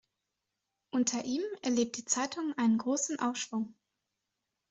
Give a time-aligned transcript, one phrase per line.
[0.89, 3.75] Unter ihm erlebt die Zeitung einen großen Aufschwung.